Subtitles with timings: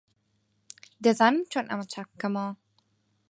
[1.03, 2.51] دەزانم چۆن ئەمە چاک بکەمەوە.